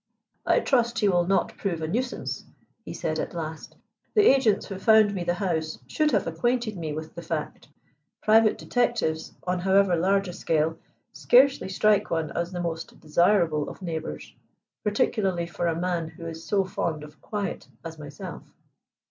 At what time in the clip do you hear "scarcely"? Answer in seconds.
11.13-11.69